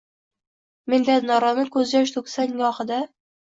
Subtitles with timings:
[0.93, 3.01] Minnatdorona ko’zyosh to’ksang gohida